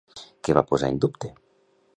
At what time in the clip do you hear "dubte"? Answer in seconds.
1.05-1.33